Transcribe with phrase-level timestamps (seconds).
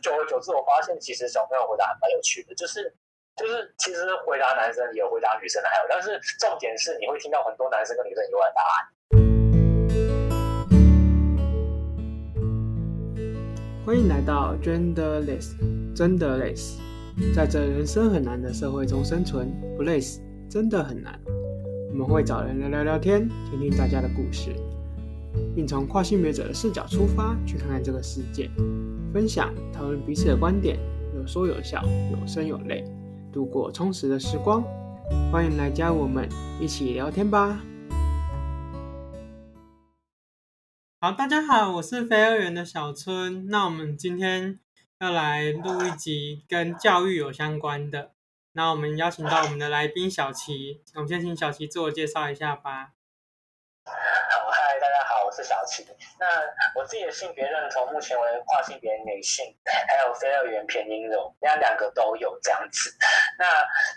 [0.00, 2.94] 久而久之，我发现其实小朋友回答还蛮有趣的，就是
[3.34, 8.86] 就是其实回答男生也有回答女生的还有，但是重点是你会听到很多男生跟女生以外的答案。
[13.84, 15.56] 欢迎来到 Genderless，
[15.96, 16.78] 真的累死，
[17.34, 21.20] 在这人生很难的社会中生存，不累死真的很难。
[21.90, 24.54] 我们会找人来聊聊天，听听大家的故事，
[25.54, 28.50] 并从跨性别者的视角出发，去看看这个世界。
[29.12, 30.78] 分享、讨论彼此的观点，
[31.14, 32.84] 有说有笑，有声有泪，
[33.32, 34.62] 度过充实的时光。
[35.32, 36.28] 欢迎来加我们
[36.60, 37.60] 一起聊天吧！
[41.00, 43.46] 好，大家好，我是飞二元的小春。
[43.46, 44.58] 那我们今天
[45.00, 48.12] 要来录一集跟教育有相关的。
[48.52, 52.94] 那我们邀请到我们的来宾小琪，我们先请小琪自我介绍一下吧。
[55.28, 55.86] 我是小琪，
[56.18, 56.26] 那
[56.74, 59.54] 我自己的性别认同目前为跨性别女性，
[59.86, 62.90] 还有非二元偏阴柔，那两个都有这样子。
[63.38, 63.44] 那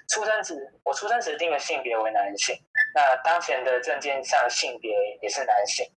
[0.09, 2.53] 出生时我出生时定的性别为男性，
[2.93, 5.89] 那当前的证件上性别也是男性。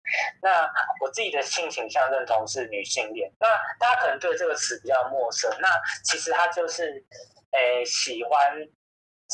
[0.43, 3.33] 那我自己的性倾向认同是女性恋。
[3.41, 3.49] 那
[3.81, 5.69] 大家可能对这个词比较陌生，那
[6.05, 7.03] 其实它就是
[7.53, 8.55] 诶喜欢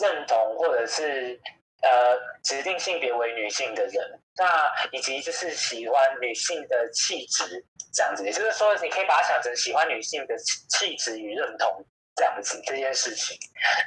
[0.01, 1.41] 认同或者是。
[1.81, 13.37] 呃，指定性别为女性的人，那以及就是喜欢女性的气质这样子，也就是说，你可以把它想成喜欢女性的气质与认同这样子这件事情。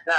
[0.05, 0.13] 那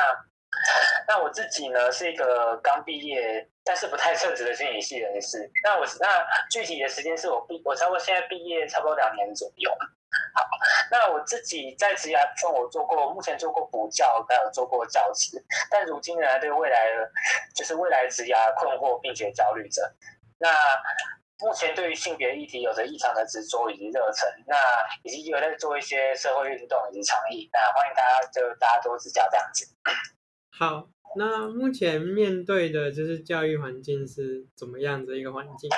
[1.06, 5.50] 那我自己呢，是一个刚毕业但是不太称职的心理系人士。
[5.64, 9.70] 那我那具体的时间是我毕我差不多现在毕业差不多两年左右。
[10.34, 10.46] 好，
[10.90, 17.10] 那我自己在职涯中，我做过，目前做过补教，还有做过教职，但如今呢，对未来的
[17.54, 19.90] 就是未来职涯困惑并且焦虑着。
[20.42, 20.50] 那
[21.38, 24.56] 目前对于性别议题有着异常的执着以及热忱，那
[25.04, 29.66] 以及有在做一些社会运动以及倡议，那欢迎大家就大家多指教这样子。
[30.58, 35.70] 好，那目前面对的就是教育环境是怎么样的一个环境？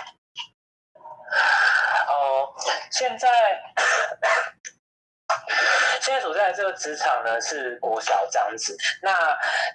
[2.09, 2.55] 哦，
[2.91, 3.29] 现在。
[6.01, 8.77] 现在所在的这个职场呢，是国小这样子。
[9.03, 9.13] 那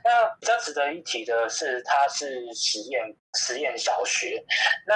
[0.03, 4.43] 那比较值得一提的是，它是实验实验小学。
[4.85, 4.95] 那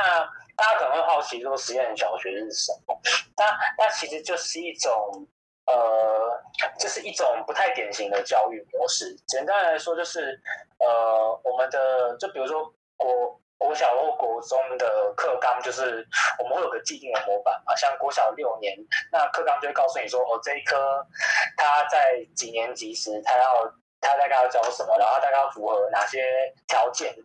[0.56, 3.00] 大家可能会好奇说，实验小学是什么？
[3.38, 3.46] 那
[3.78, 5.28] 那其实就是一种
[5.66, 6.41] 呃，
[6.78, 9.16] 就是一种不太典型的教育模式。
[9.28, 10.40] 简单来说，就是
[10.80, 13.40] 呃，我们的就比如说国。
[13.63, 16.06] 国小或国中的课纲就是
[16.38, 18.75] 我们会有个既定的模板嘛，像国小六年，
[19.09, 21.07] 那课纲就会告诉你说，哦，这一科
[21.56, 23.66] 他在几年级时，他要
[24.01, 27.16] 他大概要教什么，然后大概要符合哪些条件，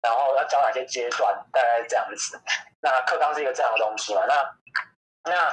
[0.00, 2.40] 然后要教哪些阶段，大概这样子。
[2.80, 4.22] 那课纲是一个这样的东西嘛？
[4.28, 4.54] 那
[5.24, 5.52] 那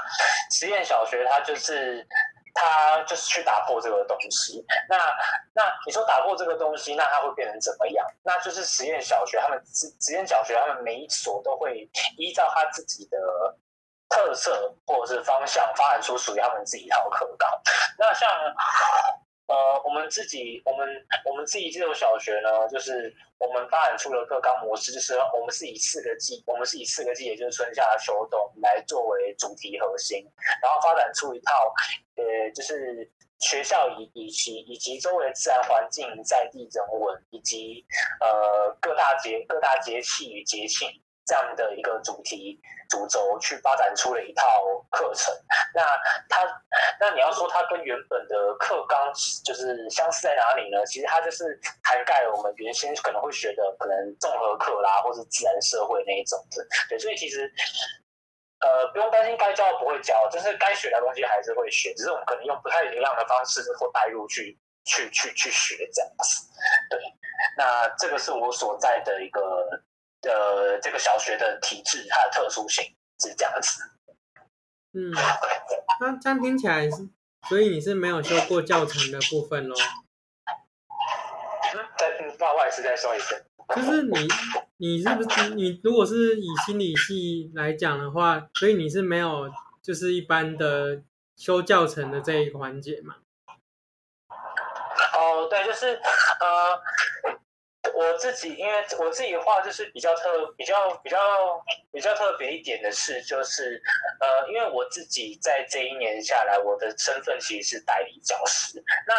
[0.51, 2.07] 实验小学它就是。
[2.53, 4.65] 他就是去打破这个东西。
[4.89, 4.97] 那
[5.53, 8.05] 那你说打破这个东西，那他会变成怎么样？
[8.23, 13.17] 那就是实验小学，他们实实验小学，他们每一所都会依照他自己的
[14.09, 17.49] 特色或者是方向，发展出属于他们自己一套课纲。
[17.97, 18.29] 那像。
[19.49, 20.87] 呃，我们自己，我们
[21.25, 30.23] 我们自己这种小学呢，就是我们发展出了课纲模式，就是我们是以四个季，我们是以四个季，也就是春夏秋冬来作为主题核心，
[30.61, 31.73] 然后发展出一套，
[32.15, 37.83] 呃，就是学校以以及以及周围自然环境、在地人文以及
[38.21, 40.87] 呃各大节各大节气与节庆。
[41.29, 42.59] 这样的一个主题
[42.90, 44.44] 主轴去发展出了一套
[44.90, 45.31] 课程，
[45.75, 45.85] 那
[46.28, 46.41] 它
[47.00, 49.13] 那你要说它跟原本的课纲
[49.45, 50.84] 就是相似在哪里呢？
[50.88, 56.66] 其实它就是涵盖了我们原先可能会学的可能综合课啦，或是自然社会那一种的。
[56.90, 57.46] 对，所以其实
[58.61, 66.47] 呃不用担心该教不会教，就是该学的东西还是会学，只是我们可能用不太一样的方式或带入去去去去学这样子。
[66.90, 67.00] 对，
[67.56, 69.41] 那这个是我所在的一个。
[70.22, 72.84] 的这个小学的体制，它的特殊性
[73.19, 73.84] 是这样子。
[74.94, 75.12] 嗯，
[76.02, 77.07] 那这样听起来是，
[77.47, 79.76] 所以你是没有修过教程的部分咯？
[81.73, 83.46] 嗯，再不好意思，再说一次。
[83.76, 84.28] 就是你，
[84.78, 85.79] 你是不是你？
[85.84, 89.52] 如果是以心理系来讲的话，所以你是没有，
[89.84, 91.03] 就是一般的
[91.38, 93.17] 修教程的这一个环节嘛？
[95.14, 96.02] 哦，对，就是
[96.40, 96.82] 呃。
[97.99, 101.19] 我自己，因为我自己的话，就是比较特、比较、比较、
[101.91, 103.81] 比较特别一点的是，就是
[104.22, 108.81] 呃，因为我自己在这一年下来，我的身份其实是代理教师。
[109.05, 109.13] 那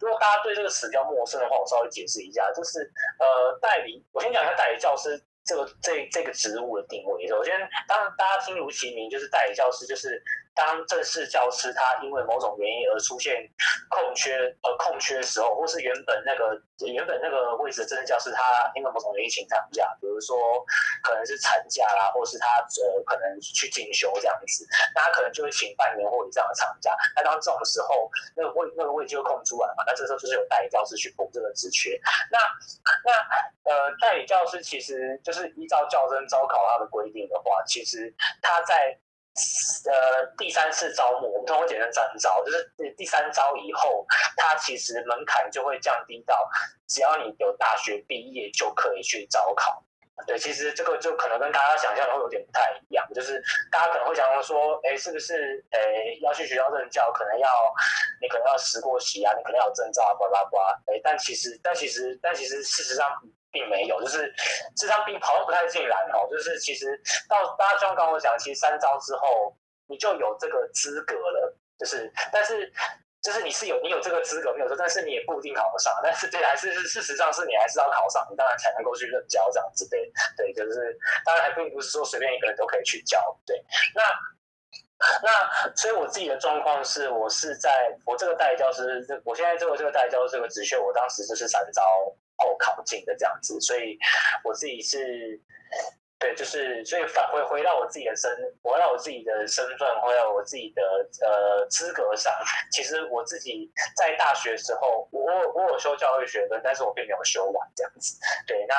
[0.00, 2.80] 如果大家对这个词比较陌生的话，我稍微解释一下，就是
[3.18, 7.26] 呃，代理，我先讲一下代理教师这个这这个职务的定位。
[7.26, 7.58] 首先，
[7.88, 10.22] 当然大家听如其名，就是代理教师，就是
[10.56, 13.36] 当正式教师他因为某种原因而出现
[13.90, 14.32] 空缺
[14.64, 16.58] 呃空缺的时候，或是原本那个
[16.88, 20.34] 原本那个位置的正式教师他因为某种原因请长假，比如说
[21.02, 22.46] 可能是产假啦，或是他
[22.82, 26.96] 呃可能去进修这样子，那他可能就会请半年或以上的长假。
[27.14, 32.00] 那当这种时候，那个位那个位就空出来嘛，那这时候就是有代理教师去补这个职缺。
[32.32, 32.38] 那
[33.04, 38.10] 那呃代理教师其实就是依照教甄招考他的规定的话，其实
[38.40, 38.98] 他在。
[39.86, 44.06] 呃，第三次招募，我们通常简称三招，就是第三招以后，
[44.36, 46.48] 它其实门槛就会降低到，
[46.88, 49.82] 只要你有大学毕业就可以去招考。
[50.26, 55.78] 对，其实这个就可能跟大家想象的会有点不太一样，就是大家可能会想到说，哎，是不是，哎，
[56.22, 57.48] 要去学校任教，可能要
[58.22, 63.06] 你可能要实过习啊，你可能要有证照啊，巴拉巴拉，哎，但其实，但其实，但其实事实上。
[63.56, 64.30] 并没有，就是
[64.76, 66.28] 这张兵跑得不太进来哦。
[66.30, 69.56] 就是其实到大家刚刚我讲，其实三招之后
[69.88, 71.56] 你就有这个资格了。
[71.78, 72.70] 就是，但是
[73.22, 75.98] 就是你是有你有这个资格没有错，但是你也不一定考得上。
[76.02, 79.88] 但是这，还是事实上是你还是要考上，你当然才能够去任教这样子。
[79.88, 83.18] 对对，就是当然还并不是说随便一个人都可以去教。
[83.46, 83.64] 对，
[83.94, 84.02] 那
[85.22, 91.82] 那所以我自己的状况是我是在我这个代教师，我现在这个这个代教师这个职缺，我当时就是三招。
[92.36, 93.98] 后考进的这样子，所以
[94.44, 95.40] 我自己是，
[96.18, 98.30] 对，就是所以返回回到我自己的身，
[98.62, 100.82] 回到我自己的身份，回到我自己的
[101.22, 102.32] 呃资格上。
[102.72, 105.24] 其实我自己在大学时候，我
[105.54, 108.18] 我有修教育学分，但是我并没有修完这样子。
[108.46, 108.74] 对，那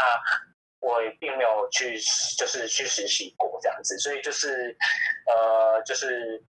[0.80, 2.00] 我也并没有去
[2.38, 4.78] 就是去实习过这样子，所以就是
[5.28, 6.44] 呃就是。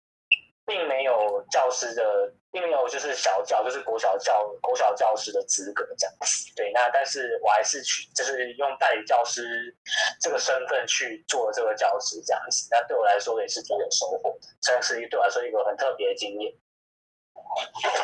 [0.68, 6.52] 并没有教师的，并没有就是小教，就是国小教国小教师的资格这样子。
[6.58, 9.74] 对，那但是我还是去，就是用代理教师
[10.20, 12.68] 这个身份去做这个教师这样子。
[12.70, 16.54] 那对我来说也是挺有收获的，算是对我来说一个很特别的经验。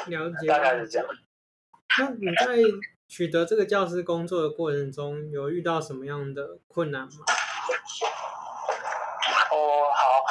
[0.07, 1.07] 了解，大概是这样。
[1.99, 2.63] 那你在
[3.09, 7.11] 取得这个教师工作的过程中，有遇到什么样的困难吗？
[9.51, 10.25] 哦，好。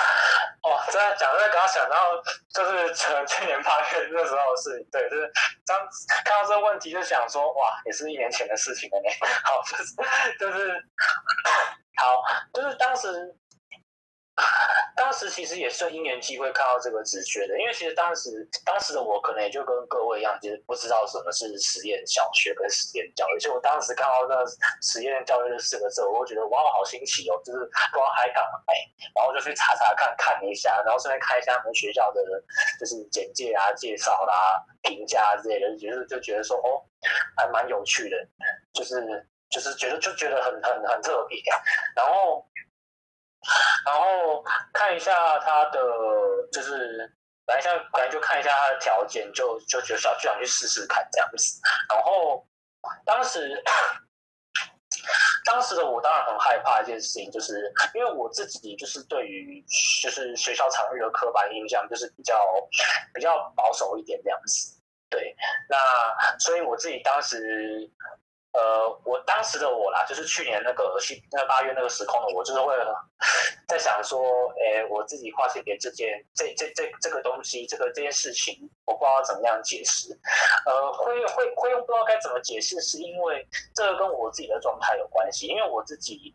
[0.63, 1.97] 哦，真的讲，这刚刚想到，
[2.55, 5.29] 就是去年八月那时候的事情，对，就是
[5.67, 5.77] 刚
[6.25, 9.11] 看到这个问题，就想说，哇，也是一年前的事情了呢。
[9.43, 9.95] 好，就是
[10.39, 10.85] 就是
[11.97, 12.23] 好，
[12.55, 13.37] 就是当时。
[14.97, 23.39] 当时其实也是因缘机会看到这个直觉的，因为其实当时当时的我可能也就跟各位一样，其实不知道什么是实验小学跟实验教育。
[23.39, 24.37] 所以我当时看到那
[24.81, 28.75] 实验教育这四个字，我会觉得哇，好新奇哦，就是不知道还干嘛哎，
[29.15, 32.23] 然后就去查查看看一下，然后顺便看一下我们学校的，
[32.81, 36.81] 就是简介啊、介绍啦、啊、评价之类的，就是就觉得说哦，
[37.37, 38.17] 还蛮有趣的，
[38.73, 41.39] 就是就是觉得就觉得很很很特别，
[41.95, 42.47] 然后。
[43.85, 44.43] 然后
[44.73, 45.81] 看一下他的，
[46.53, 47.13] 就是
[47.45, 51.61] 本来想本来就看一下他的条件，就就觉得想就想去试试看这样子。
[51.93, 52.47] 然后
[53.05, 53.63] 当时
[55.45, 59.65] 当时的我当然很害怕一件事情，就是因为我自己就是对于
[60.03, 62.55] 就是学校场域的刻板印象就是比较
[63.13, 64.81] 比较保守一点这样子。
[65.11, 65.35] 对，
[65.69, 67.91] 那所以我自己当时。
[68.53, 72.75] 呃，我当时的我啦，就是去年那个七那八月那个时空的我，就是会
[73.67, 74.21] 在想说，
[74.61, 80.13] 哎，我自己跨性别这件这这这这个东西，这个这件事情，我不知道怎么样解释。
[80.67, 86.35] 呃，会会会用不知道该怎么解释，是因为这个跟我自己的状态有关系，因为我自己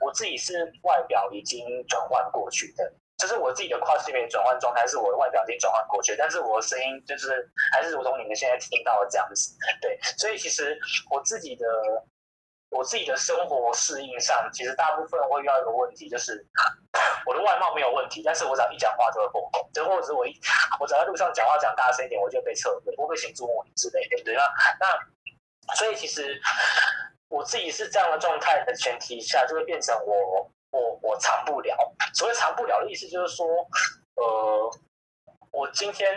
[0.00, 2.90] 我自己是外表已经转换过去的。
[3.20, 9.54] 就是我自己的跨性别转换状态，是我的外表已经转换过去，但是我的声音就是还是如同你们现在听到的这样子。
[9.82, 10.78] 对，所以其实
[11.10, 11.66] 我自己的
[12.70, 16.42] 我自己的生活适应上，其实大部分会遇到一个问题，就是
[17.26, 20.32] 我的外貌没有问题，但是我只要一讲话就会破口，就或者是我一
[20.80, 24.42] 我只要在路上讲话讲大声一点，我就被撤回，我会被请注目之类的，对吧？
[24.80, 26.40] 那所以其实
[27.28, 30.50] 我自己是这样的状态的前提下，就会变成我。
[30.70, 31.76] 我我藏不了，
[32.14, 33.46] 所谓藏不了的意思就是说，
[34.14, 34.70] 呃，
[35.50, 36.14] 我今天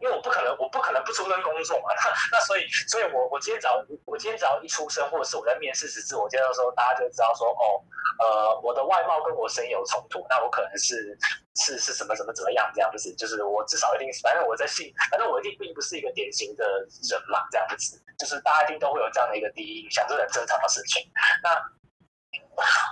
[0.00, 7.82] 因为我不可能，我不可能不出声工作嘛，那 那所以，所以我我今天只要我今天只要一出声，或者是我在面试时自我介绍的时候，大家就知道说，哦，
[8.20, 11.18] 呃，我的外貌跟我声音有冲突，那我可能是
[11.56, 16.64] 是是什么什么怎么样这样子，就是我至少一定是，反正我在信，反正我一定并不是一个典型的
[17.10, 21.02] 人嘛，这样子，就是大家一定都会有这样的一个第一印象，这是很正常的事情，
[21.42, 21.50] 那。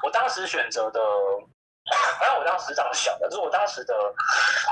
[0.02, 1.00] 我当时选择的，
[2.18, 3.94] 反正我当时这样想的，就是我当时的，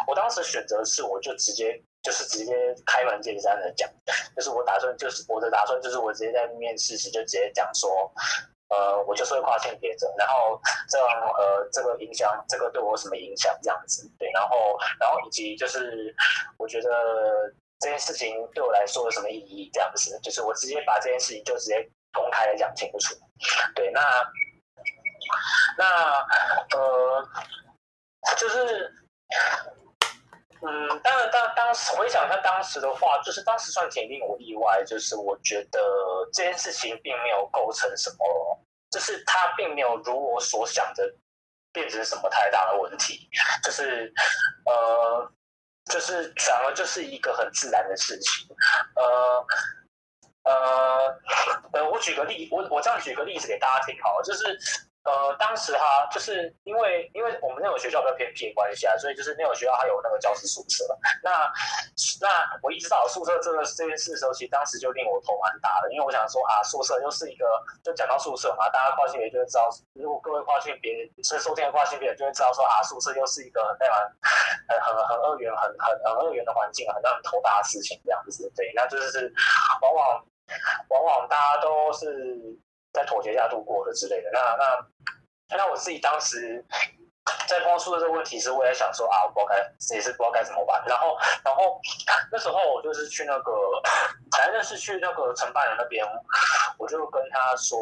[0.06, 2.54] 我当时选择是，我就直接就是直接
[2.86, 3.88] 开门见山的讲，
[4.36, 7.90] 就是我打算就是我的打算就是我直接在面试时就直接讲说，
[8.68, 11.06] 呃，我就是会跨性别者，然后这样
[11.38, 13.56] 呃，这个影响，这个对我有什么影响？
[13.62, 16.14] 这样子，对，然后然后以及就是
[16.58, 16.90] 我觉得
[17.80, 19.70] 这件事情对我来说有什么意义？
[19.72, 23.14] 这样子，就是我直接把这件事情就直接公开的讲清楚，
[23.74, 24.00] 对，那
[25.78, 25.84] 那
[26.76, 27.28] 呃，
[28.36, 28.92] 就是。
[30.64, 35.80] 嗯，当然，当当时回想他当时的话，就是当时算挺令我意外，就是我觉得
[36.32, 41.12] 这件事情并没有构成什么，就是他并没有如我所想的
[41.72, 43.28] 变成什么太大的问题，
[43.64, 44.12] 就是
[44.64, 45.32] 呃，
[45.86, 48.46] 就是反而就是一个很自然的事情，
[48.94, 49.46] 呃
[50.44, 51.20] 呃
[51.72, 54.56] 呃，我举个例，我我这样举个例子给大家听好了，就是。
[55.04, 60.86] 呃，当时哈，就是因为因为我们那种学校比较偏僻的关系啊，所以就是那种学校还有那个教师宿舍。
[61.24, 61.50] 那
[62.20, 62.28] 那
[62.62, 67.44] 我一直到宿舍这个这件事的时候，其实当时就令我头蛮大的，因为我想说啊，宿舍又是一个，
[67.82, 70.94] 就讲到宿舍嘛，大家跨性别就会知道，如果各位跨性别
[71.24, 73.96] 是收听的跨性别就会知道说啊，宿舍又是一个很非常
[74.68, 78.48] 很很很二元、很很很二元的环境，很让人头大的事情这样子。
[78.54, 79.32] 对，那就是
[79.82, 80.24] 往往
[80.90, 82.38] 往往大家都是。
[82.92, 86.64] 在妥协下度过的之类的，那那那我自己当时
[87.46, 89.56] 在碰出的这个问题时，我也想说啊，我不知道该
[89.94, 90.82] 也是不知道该怎么办。
[90.86, 91.80] 然后然后
[92.30, 93.52] 那时候我就是去那个，
[94.36, 96.04] 反正是去那个承办人那边，
[96.78, 97.80] 我就跟他说，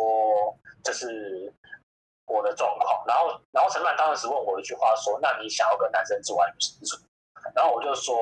[0.84, 1.52] 就是
[2.26, 3.04] 我的状况。
[3.06, 7.09] 然后然后承办当时问我一句话说，那你想要跟男生住还是女生住？
[7.60, 8.16] 然后我就说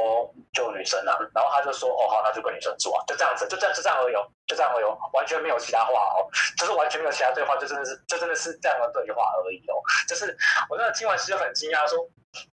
[0.53, 4.15] 就女生啊，然后他就说哦好，那就跟女生住啊，就这样子，就这样就这样而已，
[4.49, 6.27] 就这样而已，完全没有其他话哦，
[6.59, 9.79] 就是完全没有其他对话，就真的是就真的是这样的对话而已哦，
[10.09, 10.37] 就是
[10.69, 11.99] 我那听完其实很惊讶，说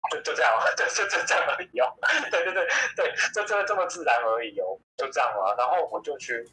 [0.10, 1.94] 就就这样， 就就就这样而已哦，
[2.34, 6.44] 对对对对，就真的这么自然而已哦，就这样啊，然后我就去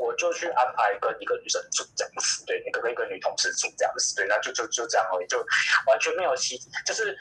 [0.00, 5.44] 我就去安排跟一个女生住这样子，对，那个跟一个女同事住这样子，对，那就就就这样而已，就
[5.86, 6.56] 完全没有其
[6.86, 7.14] 就是。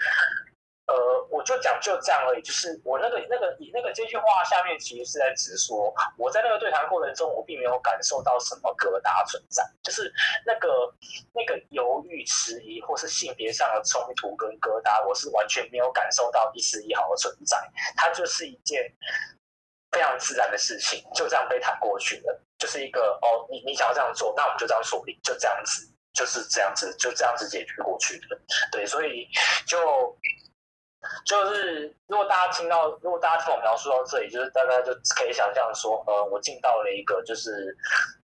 [0.88, 10.10] 呃，我就讲就这样而已，就是我那个那个你那个这句话下面其实是在直说，我在那个对谈过程中，我并没有感受到什么疙瘩存在，就是
[10.46, 10.70] 那个
[11.34, 17.58] 那个犹豫、迟疑或是性别上的冲突跟疙瘩，我是完全没有感受到一丝一毫的存在，
[17.98, 18.90] 它就是一件
[19.92, 28.40] 非常自然的事情，就这样被谈过去了，就是一个哦，你你想要这样做，那我们就这样处理，就这样子，就是这样子，就这样子解决过去的，
[28.72, 29.28] 对，所以
[29.68, 30.18] 就。
[31.26, 37.76] 就是如果大家听到，如果大家听我描述到这里，就是大家就可以想象说，呃，我进到了一个就是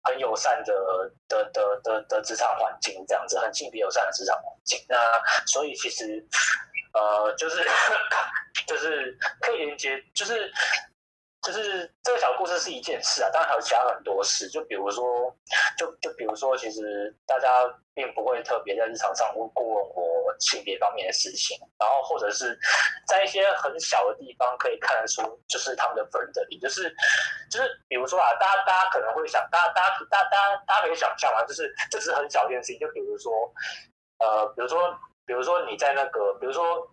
[0.02, 4.78] 很友善的的的的的职场环境，这样子很性别友善的职场环境。
[4.88, 4.96] 那
[5.46, 6.26] 所以其实，
[6.92, 7.64] 呃，就是
[8.66, 10.52] 就是可以连接，就是。
[11.46, 15.04] 就是这个小故事是一件事啊，当然还有其他很多事，就比如说，
[15.78, 17.48] 就就比如说，其实大家
[17.94, 22.58] 并不会特别在日常上会过问我性别方面的事情，然后或者是
[23.06, 26.92] 在一些很小的地方可以看得出，就是他们的 friendly，就是
[27.48, 33.32] 就是比如说啊，大家大家可能会想，大家大家大家大家可以想象啊，就是这只是很小一件事情，就比如说，
[34.18, 34.92] 呃，比如说
[35.24, 36.90] 比如说你在那个，比如说。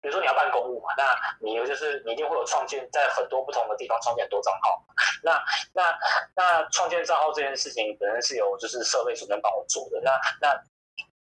[0.00, 4.82] 比如说你要办公务嘛，那你就是你一定会有创建在很多不同的地方创建很多账号。
[5.22, 5.42] 那
[5.74, 5.98] 那
[6.34, 10.00] 那创建账号这件事情，本身是由就是设备主任帮我做的。
[10.00, 10.62] 那那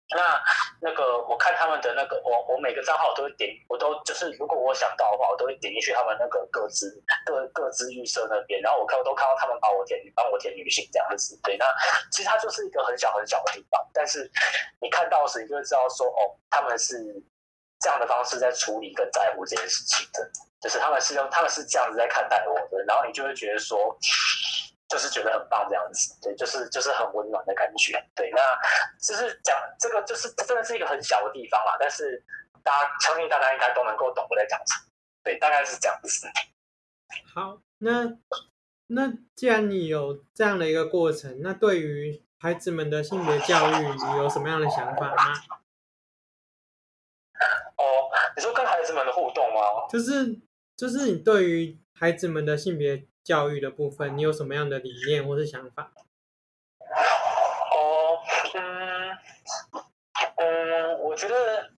[0.09, 0.43] 那
[0.81, 11.39] 那个我看他们的那个，我我每个账号都会点，我都就是如果我想到的话，我都会点进去他们那个各自各各自预设那边，然后我看我都看到他们帮我填帮我填女性这样子。
[11.43, 11.65] 对，那
[12.11, 14.29] 其实它就是一个很小很小的地方，但是
[14.81, 17.23] 你看到时，你就会知道说哦，他们是。
[17.85, 20.27] 这样的方式在处理跟在乎这件事情的，
[20.59, 23.95] 就是他们是用他们是这样子在看待我的，然后你就会觉得说，
[24.89, 28.41] 就是觉得很棒这样子，对，就是就是很温暖的感觉，对，那
[28.99, 32.25] 就是讲这个就是真的是一个很小的地方啦，但是
[32.63, 34.89] 大家相信大家应该都能够懂我在讲什么，
[35.23, 36.27] 对，大概是这样子。
[37.35, 38.17] 好，那
[38.87, 45.33] 那既然你有这样的一个过程，那对于孩子们的性别教育，你有什么样的想法吗？
[48.35, 49.87] 你说跟孩子们的互动吗？
[49.89, 50.39] 就是
[50.75, 55.91] 就是你对于孩子们的性别教育的部分，你有什么样的理念或是想法？
[57.75, 58.19] 哦，
[58.53, 59.17] 嗯
[60.37, 61.69] 嗯，我觉得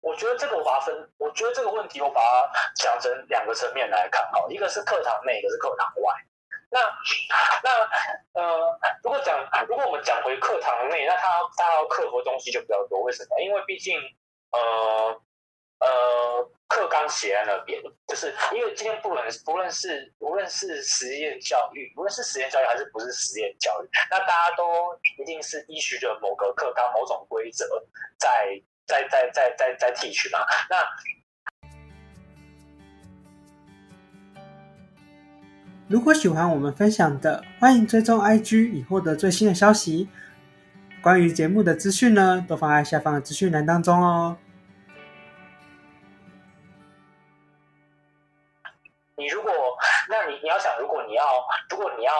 [0.00, 6.14] 我觉得这个我把它分，我觉得这个问题我把它讲成两个层面来看，好，一个是课堂内，一个是课堂外。
[6.68, 6.80] 那
[7.62, 7.70] 那
[8.40, 9.38] 呃，如果讲
[9.68, 13.00] 如果我们讲回课堂内，那他他要克服的东西就比较多。
[13.02, 13.40] 为什么？
[13.40, 13.98] 因为毕竟
[14.56, 15.22] 呃。
[15.78, 15.88] 呃，
[16.68, 24.64] 课纲写在那边，就是因为今天不论不论是无论是实验教育，无论是实验教育还是不是实验教育，那大家都
[25.20, 27.66] 一定是依循着某个课纲、某种规则
[28.18, 28.28] 在
[28.86, 30.38] 在在在在在提取嘛。
[30.70, 30.76] 那
[35.88, 40.08] 如果喜欢我们分享的，欢迎追踪 IG 以获得最新的消息。
[41.02, 44.38] 关于节目的资讯呢，都放在下方的资讯栏当中哦。
[49.16, 49.50] 你如果，
[50.10, 52.12] 那你你要想，如果你要，如果你要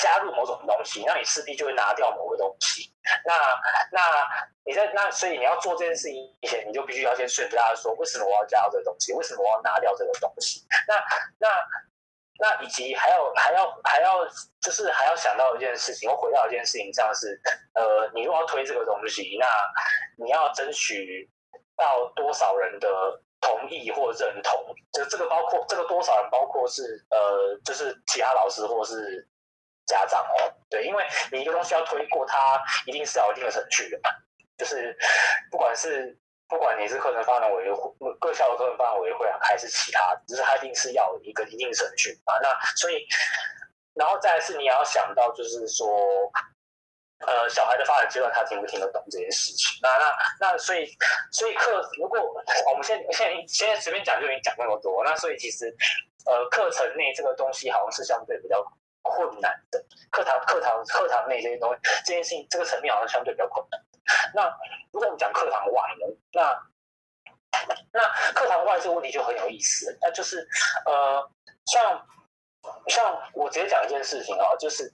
[0.00, 2.90] 加入某种东西，那你势必就会拿掉某个东西。
[3.26, 3.34] 那
[3.92, 4.00] 那
[4.64, 9.12] 你在那，所以你要做这件事情以前，你就必须要先说服大家说，为什么我要加入这个东西？
[9.12, 10.62] 为什么我要拿掉这个东西？
[10.88, 10.94] 那
[11.38, 11.48] 那
[12.38, 14.24] 那以及还要还要还要，
[14.62, 17.38] 就是还要想到一件事情，我回到一件事情，这样是
[17.74, 19.46] 呃，你如果要推这个东西，那
[20.24, 21.30] 你要争取
[21.76, 22.88] 到多少人的？
[23.44, 24.52] 同意或认同，
[24.94, 29.28] 就这个包括这个多少人，包括是呃，就是其他老师或是
[29.84, 34.08] 家长哦，对，因为你一个东西要推过，它一定是要有一定的程序的嘛，
[34.56, 34.96] 就是
[35.50, 42.32] 不管是不管你是课程发展委员会、各校的课程发展委员会啊，还是其他，就是它一定是要一个一定程序啊。
[42.40, 43.06] 那所以，
[43.92, 45.86] 然后再是你也要想到，就是说。
[47.26, 49.78] 呃，小孩的发展阶段，他听不听得懂这件事情？
[49.80, 50.86] 那那那，所以
[51.32, 52.43] 所以课，如果我们
[52.84, 55.74] 现现在现在随便讲就已经讲那么多，那所以其实
[56.26, 58.62] 呃，课程内这个东西好像是相对比较
[59.02, 59.84] 困难的。
[60.10, 63.80] 课堂课堂课堂内这些东西，这件事情这个层面好像相对比较困难。
[64.34, 64.44] 那
[64.92, 66.16] 如果我们讲课堂外呢？
[66.32, 66.62] 那
[67.92, 68.00] 那
[68.32, 70.46] 课堂外这个问题就很有意思，那就是
[70.84, 71.30] 呃，
[71.66, 72.06] 像
[72.88, 74.92] 像我直接讲一件事情啊，就是。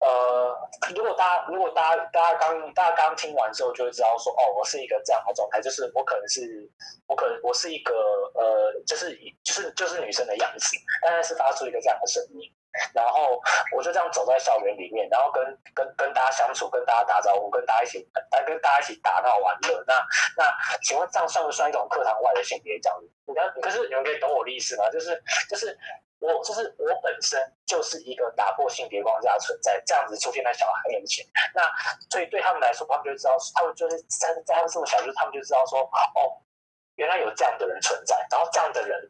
[0.00, 0.56] 呃，
[0.94, 6.70] 如果大家如果大家大家刚大家刚听完之后，就会知道说，哦，我是一个这样的状态，就是我可能是
[7.08, 7.94] 我可能我是一个
[8.34, 12.48] 呃， 就是就是就是女生的样子，但是是发出一个这样的声音，
[12.94, 13.40] 然后
[13.76, 18.08] 我就这样走在校园里面，然后跟跟跟大家相处，跟大家打招呼，跟大家一起
[18.46, 19.82] 跟大家一起打闹玩乐。
[19.84, 19.94] 那
[20.36, 23.10] 那请问这样算不算一种课堂外的性别教育？
[23.26, 24.88] 你看，可是你们可以懂我的意思吗？
[24.90, 25.76] 就是就是。
[26.20, 31.24] 我就是我本身就是一个打破性别框架存在，这样子出现在小孩面前。
[31.54, 31.62] 那
[32.10, 36.42] 所以对他们来说，他们就知道，他们就是在在他们这么小，就是他们就知道说，哦，
[36.96, 38.16] 原来有这样的人存在。
[38.30, 39.06] 然后这样的人，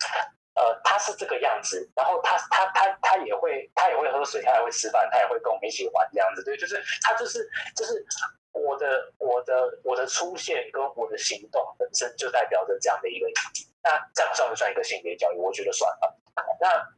[0.54, 6.44] 呃，他是这个样子，然后他他他他也会他也会喝水，他也会吃饭，他也会跟我们一起玩这样子。
[6.44, 8.04] 对，就是他就是就是
[8.52, 13.66] 我的我的我的出现跟我的行动本身就代表着这样的一个意义。
[13.82, 15.38] 那这样算不算一个性别教育？
[15.38, 16.14] 我觉得算了。
[16.60, 16.97] 那。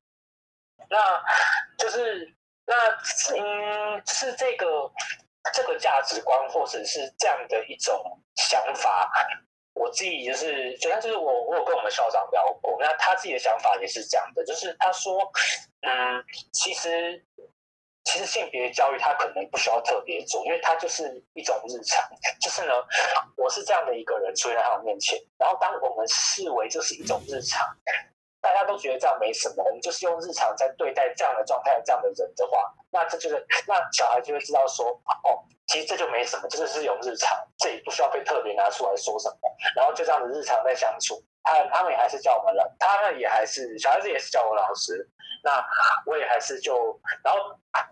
[0.90, 1.22] 那
[1.78, 2.28] 就是
[2.66, 2.74] 那
[3.38, 4.90] 嗯，是这个
[5.54, 9.10] 这个价值观，或者是这样的一种想法。
[9.72, 15.16] 我自己就是，主要就是我我有跟我们校长聊过，那他自己的想法也是这样的，就是他说，
[15.82, 16.22] 嗯，
[16.52, 17.24] 其实
[18.04, 22.04] 其实性别教育他可能不需要特别做，因为他就是一种日常。
[22.40, 22.74] 就是呢，
[23.36, 27.66] 我是这样的一个人出现在他面前，然后当我们视为就是一种日常。
[28.40, 39.38] 大家都觉得这样没什么，我们就是用日常在对待这样的状态、这样的人的话，那这就是那小孩就会知道说，哦，其实这就没什么，这就是用日常，这也不需要被特别拿出来说什么，
[39.76, 41.22] 然后就这样子日常在相处。
[41.42, 45.08] 他他们也还是叫我们了，他们也还是小孩子也是叫我老师，
[45.42, 45.64] 那
[46.04, 47.40] 我也还是就，然后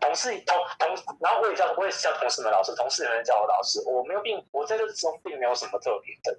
[0.01, 6.39] 同事同同，然后我也叫我也是叫同事们老师，同事们叫我老师，我没有并我在这之中并没有什么特别的，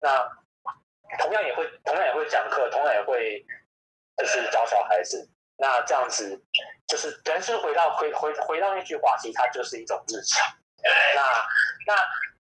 [0.00, 0.28] 那。
[1.18, 3.44] 同样也会，同样也会讲课，同样也会
[4.16, 5.28] 就是教小孩子。
[5.60, 6.40] 那这样子
[6.86, 10.46] 就是，但是回到回回回到那句话，其实它就是一种日常。
[11.16, 11.22] 那
[11.86, 12.00] 那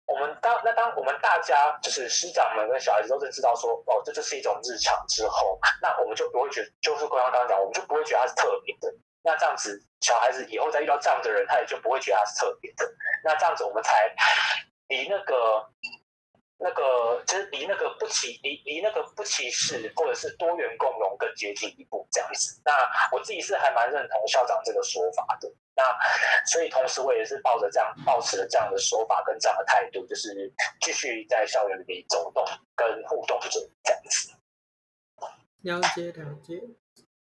[0.07, 8.95] 我们当那当我们大家就是师长们跟小孩子都是知道说，哦，这就是一种日常之后，那我们就不会觉得，就是刚刚讲，我们就不会觉得它是特别的。
[9.25, 12.89] 那这样子，小孩子以后再遇到这样的人，他也就不会觉得他是特别的。
[13.25, 14.15] 那这样子，我们才
[14.89, 15.69] 离那个。
[16.63, 22.61] 那个就是离那个不歧离离那个不歧视或者是多元共融更接近一步这样子。
[22.65, 22.73] 那
[23.11, 25.53] 我自己是还蛮认同校长这个说法的。
[25.75, 25.83] 那
[26.47, 32.45] 所以同时我也是抱着这样抱持了这样的说法跟这样的态度，就是继续在校园里面走动
[32.77, 33.49] 跟互动着
[33.83, 34.33] 这样子。
[35.63, 36.63] 了解了解。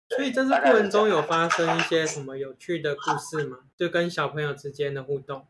[0.10, 3.60] 所以在这过程中有发生一些什么有趣的故事吗？
[3.78, 5.46] 就跟小朋友之间的互动。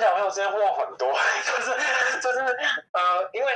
[0.00, 1.12] 小朋友之间互动很多，
[1.44, 2.38] 就是就是
[2.92, 3.52] 呃，因为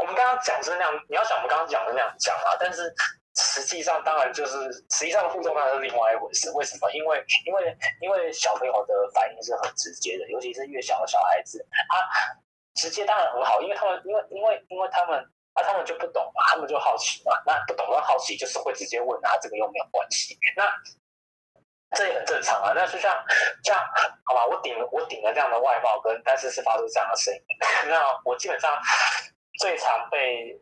[0.00, 2.94] 我们刚刚讲是那样，你要想我们刚刚讲是那样讲啊，但是
[3.36, 6.50] 实际上当然就是实际上的互动当然是另外一回事。
[6.52, 6.90] 为什么？
[6.92, 12.34] 因为因为因为小朋友的反应是很直接的，尤其是越小的小孩子，他
[12.74, 15.18] 直接当然很好，因为他们因为因为因为他们
[15.54, 20.64] 啊，他们就不懂嘛，他们就好奇嘛，那不懂跟好奇就是会直接问啊，这个又没有关系，那
[21.96, 22.72] 这也很正常啊。
[22.74, 23.24] 那就像
[23.62, 23.80] 这样，
[24.24, 27.40] 好吧，我顶我顶了这样的外貌跟，但是是发出这样的声音，
[27.88, 28.78] 那我基本上
[29.58, 30.58] 最常被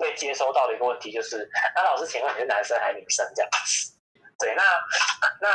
[0.00, 3.26] 被接收到的一个问题就是，那老师，请问你是男生还是女生？
[3.34, 3.92] 这样子。
[4.38, 4.62] 对，那
[5.40, 5.48] 那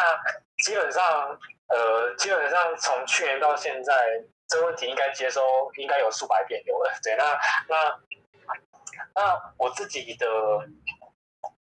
[0.63, 3.93] 基本上，呃，基本上从去年到现在，
[4.47, 5.41] 这个问题应该接收
[5.77, 6.91] 应该有数百遍有了。
[7.03, 7.99] 对，那那
[9.13, 10.27] 那我自己的，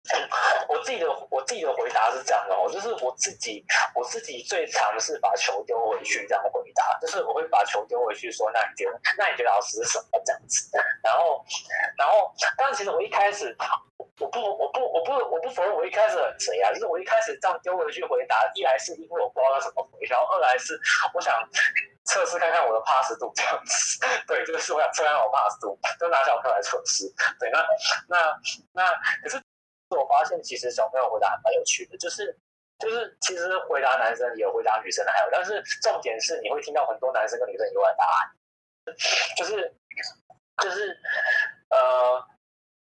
[0.69, 10.69] 我自己的我自己的回答是这样的哦，就是我自己我自己最常是把球丢回去这样回答，就是我会把球丢回去说，那你觉得那你觉得老师是什么这样子？
[11.03, 11.43] 然后
[11.97, 13.55] 然后，但是其实我一开始。
[14.17, 20.79] 我不，我不，我不，我不否认我一开始很贼啊，就是我一开始这样丢回去回答，一来是因为我不知道他怎么回，然后二来是
[21.13, 21.33] 我想
[22.05, 27.65] 测试看看我的 pass 度这样子，对，就是我想测看我 pass 度，就拿小朋友来测试，对，那
[28.07, 28.39] 那
[28.71, 29.41] 那可是
[29.89, 32.37] 我发现其实小朋友回答还蛮有趣的，就是
[32.79, 38.95] 就是其实回答男生也有回答女生的还有，但是重点是你会听到很多男生跟女生以外的答案，
[39.37, 39.75] 就是
[40.61, 40.97] 就是
[41.69, 42.25] 呃。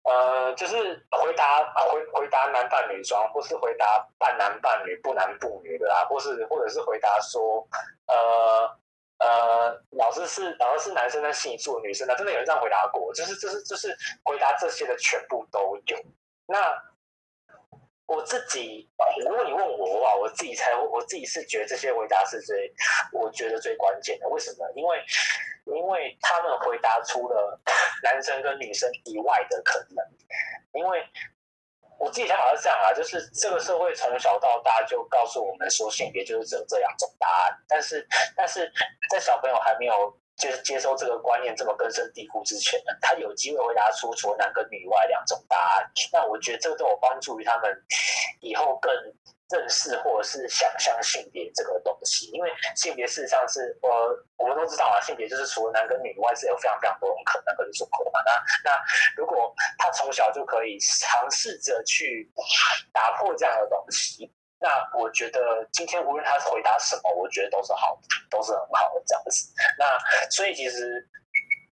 [0.06, 0.76] 呃，就是
[1.12, 7.66] 回答回回答男扮女装，或是回答半男半女、不男不女的啦，或是或者是回答说，
[8.08, 8.78] 呃
[9.20, 15.98] 呃，老师是老师是男生，但心里住女生的，真的有人这样回答过，就是就是就是回答这些的全部都有。
[16.48, 16.76] 那
[18.14, 18.88] 我自己，
[19.26, 22.72] 如果你问我的话，我自己才我自己是觉得这些回答是最
[23.12, 24.30] 我觉得最关键的。
[24.30, 24.72] 为什么？
[24.76, 25.04] 因为
[25.66, 27.60] 因为他们回答出了
[28.04, 30.06] 男生跟女生以外的可能，
[30.74, 31.04] 因为
[31.98, 38.72] 我自己想法是这样啊，就是这个社会从小到大就告诉我们说性别就是只有这两种答案，但是但是
[39.10, 47.72] 在小朋友还没有接接收这个观念这么根深蒂固之前呢，他有机会回答出除了男跟女外两种答案，那我觉得这个都有帮助于他们
[48.42, 48.92] 以后更。
[49.50, 53.90] 认识或者是想象性别这个东西，因为性别事实上是呃，
[54.38, 58.20] 我们都知道啊，性别就是除了男跟女以外，是有非常非常多种可能跟组合嘛。
[58.26, 58.32] 那
[58.64, 58.76] 那
[59.16, 62.32] 如果他从小就可以尝试着去
[62.92, 64.32] 打破这样的东西，
[64.64, 69.54] 那我觉得今天无论他回答什么，我觉得都是好的，都是很好的这样子。
[69.78, 69.86] 那
[70.32, 71.06] 所以其实。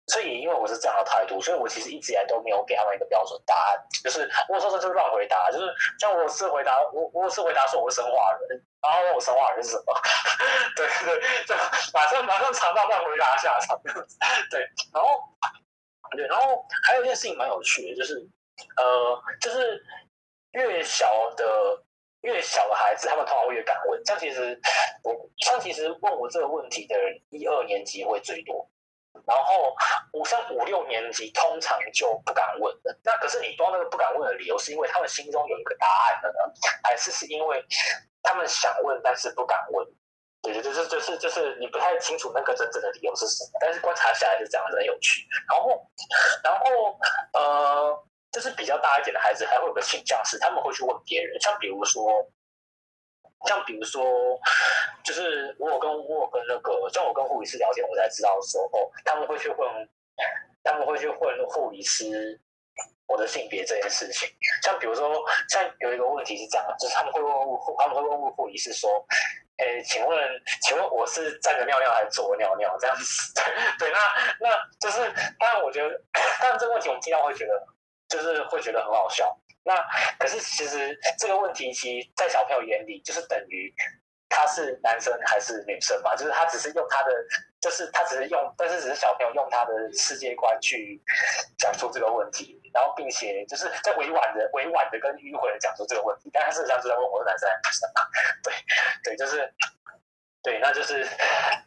[0.06, 3.82] 所以，因为我是这样的态度，所以我其实一直以来都没有给他们一个标准答案。
[4.04, 5.64] 就是我说这就是乱回答，就是
[5.98, 9.94] 像我是回答我，我是回答说我是生化人，然后问我生化人是什么？
[10.76, 11.54] 对对，就
[11.94, 13.80] 马上马上尝到乱回答下场。
[14.50, 14.60] 对，
[14.92, 15.08] 然后
[16.10, 18.16] 对，然后还有一件事情蛮有趣的，就是
[18.76, 19.82] 呃，就是
[20.52, 21.82] 越小的
[22.24, 24.04] 越小的孩子，他们通常会越敢问。
[24.04, 24.58] 像其实
[25.04, 28.68] 我像其实问我这个问题的人，一二年级会最多。
[29.26, 29.72] 然后
[30.12, 32.98] 五像五六年级通常就不敢问了。
[33.04, 37.64] 那可是你不知道那个不敢问的理由，是因为他们心中有一个答案了呢，还是是因为
[38.22, 39.86] 他们想问但是不敢问？
[40.42, 43.50] 对对，就是就是就是你不太清楚那个真正的理由是什么。
[43.60, 45.26] 但是观察起来是这样，很有趣。
[45.48, 45.90] 然后
[46.42, 46.98] 然后
[47.32, 52.28] 呃，就是比较大一点的孩子还会有个倾向是他们会去问别人，像比如说。
[53.46, 54.02] 像比如说，
[55.04, 59.88] 就是我有跟我有跟那个，像我跟护理师聊天，我才知道说，哦，他们会去问，
[60.62, 62.40] 他们会去问护理师
[63.06, 64.26] 我的性别这件事情。
[64.62, 68.88] 像比如说，像有一个问题是这样，就是他们会问护，他们会问护护理师说，
[69.58, 70.18] 哎，请问，
[70.62, 73.34] 请问我是站着尿尿还是坐着尿尿这样子？
[73.78, 73.98] 对，那
[74.40, 74.48] 那
[74.80, 75.00] 就是，
[75.38, 75.90] 当然我觉得，
[76.40, 77.62] 当然这个问题我们听到会觉得，
[78.14, 79.36] 就是会觉得很好笑。
[79.64, 79.74] 那
[80.18, 83.74] 可是其实这个问题，其实在小朋友眼里就是等于
[84.28, 86.14] 他是男生还是女生嘛？
[86.14, 87.12] 就是他只是用他的，
[87.60, 91.00] 就是他只是用，但是只是小朋友用他的世界观去
[91.58, 98.02] 讲出这个问题，然后并且就是在委婉的、委婉的跟迂回的讲出这个问题，但他事实上是在问我是男生还是女生嘛？
[98.42, 98.54] 对
[99.02, 99.50] 对，就是
[100.44, 101.04] 对，那就是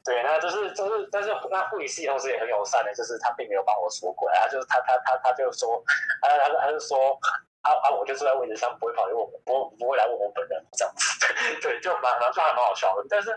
[0.05, 5.83] 对，那就是就是，但是那护理师同时也很友善的，就是他并没有帮我说过来，他就他他他他就说，
[6.21, 7.19] 他他他就说。
[7.63, 7.89] 啊啊！
[7.89, 13.05] 我就坐在位置上，不会跑来问我，不不会来问我本人这样子，对，就蛮蛮算还蛮好笑的。
[13.09, 13.35] 但是，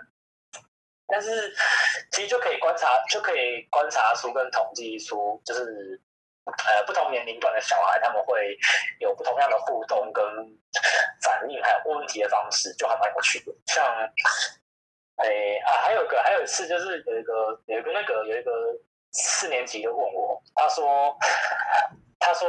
[1.09, 1.53] 但是
[2.13, 6.01] 其实就可以观察，就可以观察出跟统计出，就是
[6.45, 8.57] 呃不同年龄段的小孩，他们会
[9.01, 10.25] 有不同样的互动跟
[11.23, 13.53] 反应，还有问题的方式，就还蛮有趣的。
[13.67, 13.85] 像，
[15.23, 18.51] 哎啊，还有个还有一次，就是有一个有一个那个有一个
[19.13, 21.17] 四年级的问我，他说。
[22.23, 22.47] 他说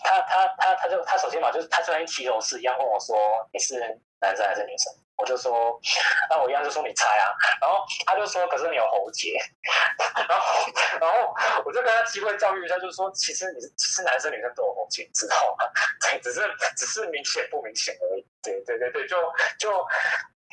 [0.00, 3.16] 他他他他就他首先嘛，就是他就像骑手是一样问我说，
[3.52, 3.78] 你是
[4.20, 4.92] 男生还是女生？
[5.16, 5.80] 我就说，
[6.28, 7.30] 那我一样就说你猜啊，
[7.60, 9.38] 然后他就说，可是你有喉结，
[10.28, 10.66] 然后
[11.00, 11.32] 然后
[11.64, 15.70] 我就跟他机会教育一下，就是说，其实你是男生女生都有喉结，知道吗？
[16.02, 16.40] 对，只是
[16.76, 18.26] 只是明显不明显而已。
[18.42, 19.16] 对对对对，就
[19.56, 19.86] 就，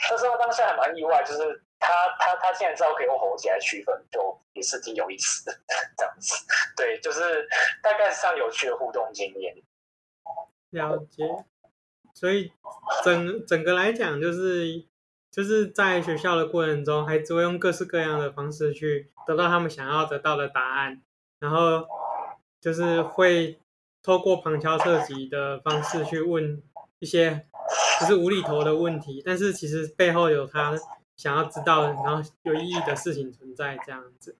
[0.09, 1.87] 那时候当时还蛮意外，就是他
[2.19, 5.57] 他他竟然知道可以用喉结来区分，就也是挺有意思的
[5.97, 6.45] 这样子。
[6.77, 7.47] 对，就是
[7.81, 9.55] 大概是这样有趣的互动经验。
[10.69, 11.23] 了解。
[12.13, 12.51] 所以
[13.03, 14.85] 整整个来讲，就是
[15.31, 21.01] 就是在学校的过程中，孩子会用各式各样的方式去得到他们想要得到的答案，
[21.39, 21.87] 然后
[22.59, 23.59] 就是会
[24.03, 26.61] 透过旁敲侧击的方式去问
[26.99, 27.47] 一些
[27.99, 30.73] 就是无厘头的问题，但是其实背后有他
[31.17, 34.37] 想要知道，然后有意义的事情存在这样子。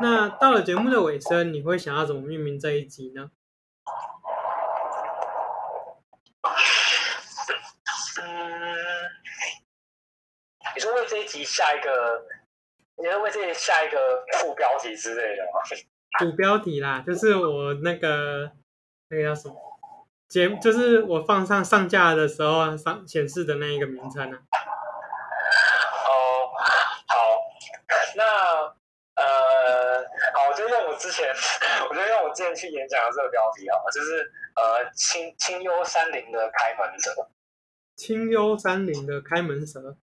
[0.00, 3.30] 那到了节目的尾声，你会想要怎么命名这一集呢？
[10.74, 12.24] 你说为这一集下一个，
[12.96, 15.60] 你说为这一集下一个副标题之类的吗？
[16.20, 18.52] 主标题啦，就是我那个
[19.08, 19.67] 那个叫什么
[20.28, 24.38] 节，就是我放上上架的时候上显示的那一个名称啊。
[26.04, 26.10] 哦，
[27.06, 27.16] 好，
[28.14, 28.22] 那
[29.14, 31.28] 呃，好，我就用我之前，
[31.88, 37.30] 我就用我之前去演讲的这个标题啊，就是呃，清清幽山林的开门者。
[37.96, 39.96] 清幽山林的开门者。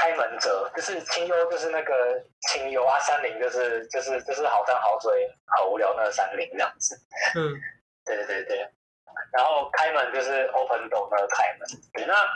[0.00, 1.92] 开门者就是清幽，就是那个
[2.48, 6.94] 清幽啊，山林就是就是就是好山好水好无聊那个山林这样子。
[7.34, 7.58] 嗯，
[8.16, 8.68] 对对对。
[9.32, 12.06] 然后开门就是 open door 那个开门。
[12.06, 12.26] 那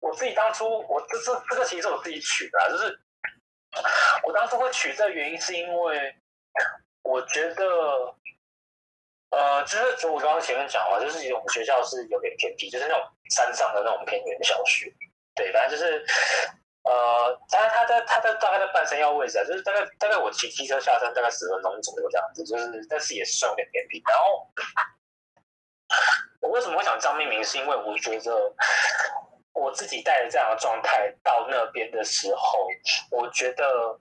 [0.00, 3.00] 我自己当初我这这这个其实我自己取的，就是
[4.24, 6.14] 我当初会取这个原因是因为
[7.02, 8.14] 我觉得，
[9.30, 14.92] 呃，就是就我刚刚前面讲了，就是我们学校是有点偏僻，就是那种山上的那种偏远小学。
[15.34, 16.04] 对，反正就是。
[16.84, 24.02] 呃，当然，他在他在大概在半山腰位置啊，就是大概大概我骑机车下山大概十分钟左右这样子，就是但是也是算有点偏僻。
[24.08, 24.48] 然后
[26.58, 28.52] 为什么会想这样命名，是因为我觉得
[29.52, 32.66] 我自己带着这样的状态到那边的时候，
[33.12, 33.96] 我觉得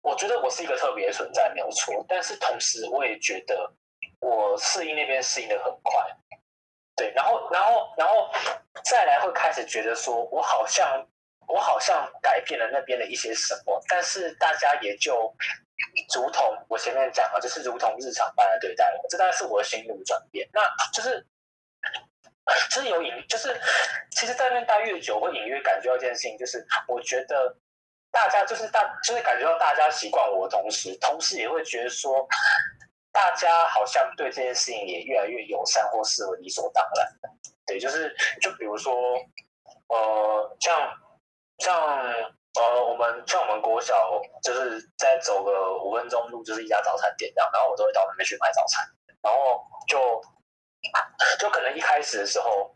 [0.00, 2.02] 我觉得我是一个特别的存在，没有错。
[2.08, 3.70] 但是同时，我也觉得
[4.20, 5.92] 我适应那边适应的很快。
[6.96, 8.30] 对，然后，然后，然后
[8.82, 11.06] 再来会开始觉得说，我好像，
[11.48, 15.36] 我好像改变了那边的一些什么，但是大家也就
[16.14, 20.48] 如同我前面讲的，就是如同日常般的对待我，这当然是我的心路转变。
[20.52, 20.62] 那
[20.92, 21.26] 就是，
[22.70, 23.60] 就是有隐，就是
[24.12, 27.56] 其实在那边待越久，会隐约感觉到一件事情，就是我觉得
[28.10, 32.26] 大家就是大，就是感觉到大家习惯我的同时，同时也会觉得说。
[33.10, 37.08] 大家好像对这件事情也越来越友善，或视为理所当然。
[37.66, 38.94] 对，就是就比如说，
[39.88, 40.92] 呃，像
[41.58, 41.98] 像
[42.58, 43.94] 呃，我们像我们国小，
[44.42, 48.84] 就是再走个五分钟路，就是一家早餐店这样，然后我都会到那边去买早餐，
[49.22, 50.20] 然后就
[51.38, 52.72] 就可能一开始的时候。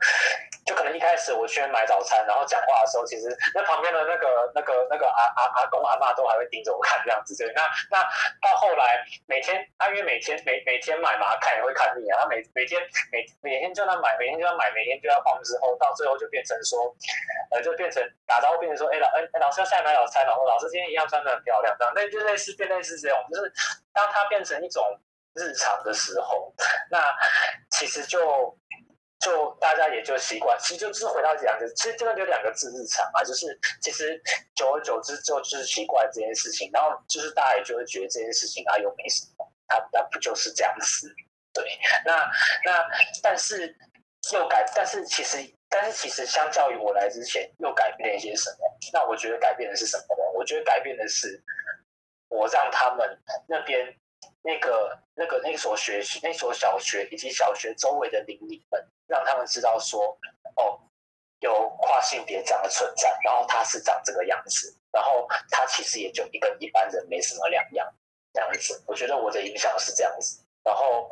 [0.64, 7.34] 就可能一开始我去买早餐，然后讲话的时候，其实那旁边的那个、那个、那个阿阿阿公阿嬷都还会盯着我看这样子。
[7.36, 7.98] 对，那那
[8.40, 12.20] 到后来每天，他因为每天每每天买嘛，看也会看腻啊。
[12.20, 16.94] 他每每天每每天就那买，每天就要买，每天就要逛之后，到最后就变成说，
[17.50, 23.52] 呃，就变成打招呼变成说，哎老哎老师要下来买早餐，然后老师今天一样穿得很漂亮，这样，那就类似变类似这种，就是
[23.92, 24.96] 当它变成一种
[25.34, 26.54] 日常的时候，
[26.90, 26.98] 那
[27.70, 28.56] 其实就。
[29.24, 34.20] 就大家也就习惯，其实就是回到两个，其实真的就两个字日常嘛，就是其实
[34.56, 41.08] 久而久之之后就是习惯这件事情，然后就是大家也就会觉得这件事情啊又没什么，它它不就是这样子？
[41.54, 41.64] 对，
[42.04, 42.28] 那
[42.64, 42.84] 那
[43.22, 43.72] 但是
[44.32, 48.58] 又改，但是其实但是其实相较于我来之前又改变了一些什么？
[48.92, 50.32] 那我觉得改变的是什么呢？
[50.34, 51.40] 我觉得改变的是
[52.28, 53.96] 我让他们那边。
[54.42, 60.18] 那个、那个、那所学、那所小学以及小学周围的邻里们，让他们知道说，
[60.56, 60.80] 哦，
[61.40, 67.88] 有跨性别这样的存在，然后他是长这个样子，然后他其实也就跟一般人没什么两样，
[68.32, 68.82] 这样子。
[68.86, 71.10] 我觉得我的影响是这样子，然后，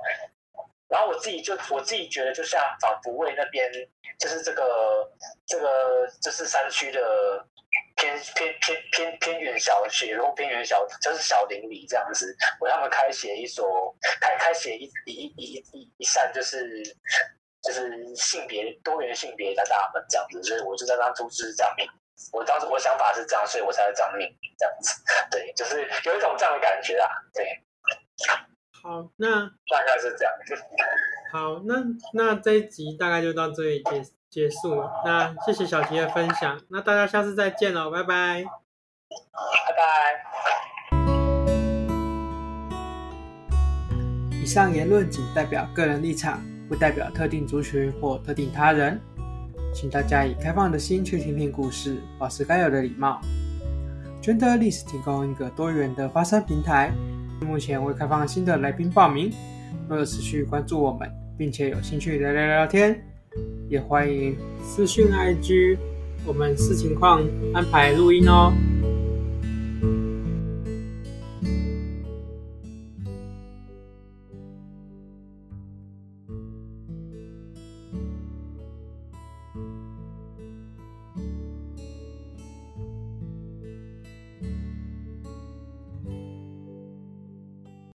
[0.88, 3.70] 然后我自己就我自己觉得，就像仿佛为那边，
[4.18, 5.10] 就是这个
[5.46, 7.46] 这个就是山区的。
[7.96, 16.82] 偏偏偏偏偏远小学，然后偏远小就是小邻里这样子，为他们开写一所开开写一一一一一扇就是
[17.62, 21.86] 就是性别多元性别的大门这样子，所以我就在当初就是这样命，
[22.32, 27.46] 我当时我想法是这样，所以我才会这样命这样子，对，就是有一种这样的感觉啊，对。
[28.82, 30.32] 好，那大概是这样。
[31.30, 31.82] 好，那
[32.14, 34.90] 那这一集大概就到这里结结束了。
[35.04, 38.44] 那谢谢小齐的分享，那大家下次再见喽，拜拜。
[38.44, 40.30] 拜拜。
[44.40, 49.00] 以上言论仅代表个人立场，不代表特定族群或特定他人，
[49.74, 53.20] 请大家以开放的心去听听故事，保持该有的礼貌。
[54.22, 56.92] Genderless 提供一个多元的发声平台，
[57.40, 59.32] 目前未开放新的来宾报名。
[59.88, 63.02] 若有持续关注我们，并且有兴趣聊聊聊天，
[63.68, 65.78] 也欢迎私讯 IG，
[66.26, 68.52] 我们视情况安排录音哦。